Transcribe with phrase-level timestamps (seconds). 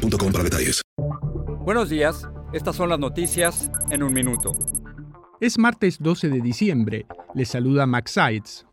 [0.00, 0.82] para detalles.
[1.64, 4.52] Buenos días, estas son las noticias en un minuto.
[5.40, 7.06] Es martes 12 de diciembre.
[7.34, 8.66] Les saluda Max Sides.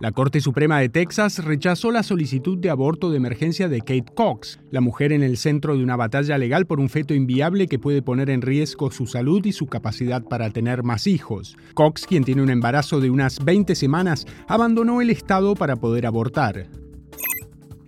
[0.00, 4.58] La Corte Suprema de Texas rechazó la solicitud de aborto de emergencia de Kate Cox,
[4.72, 8.02] la mujer en el centro de una batalla legal por un feto inviable que puede
[8.02, 11.56] poner en riesgo su salud y su capacidad para tener más hijos.
[11.74, 16.81] Cox, quien tiene un embarazo de unas 20 semanas, abandonó el estado para poder abortar.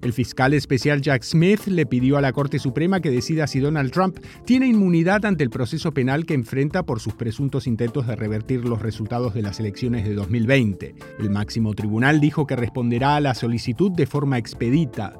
[0.04, 3.90] El fiscal especial Jack Smith le pidió a la Corte Suprema que decida si Donald
[3.90, 8.68] Trump tiene inmunidad ante el proceso penal que enfrenta por sus presuntos intentos de revertir
[8.68, 10.94] los resultados de las elecciones de 2020.
[11.18, 15.18] El máximo tribunal dijo que responderá a la solicitud de forma expedita.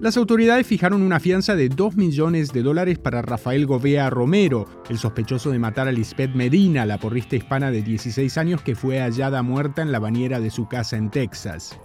[0.00, 4.96] Las autoridades fijaron una fianza de 2 millones de dólares para Rafael Govea Romero, el
[4.96, 9.42] sospechoso de matar a Lisbeth Medina, la porrista hispana de 16 años que fue hallada
[9.42, 11.78] muerta en la bañera de su casa en Texas.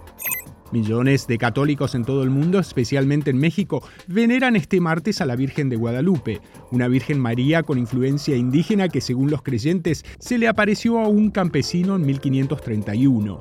[0.74, 5.36] Millones de católicos en todo el mundo, especialmente en México, veneran este martes a la
[5.36, 6.40] Virgen de Guadalupe,
[6.72, 11.30] una Virgen María con influencia indígena que según los creyentes se le apareció a un
[11.30, 13.38] campesino en 1531.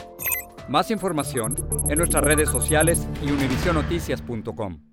[0.70, 1.56] Más información
[1.90, 4.93] en nuestras redes sociales y univisionoticias.com.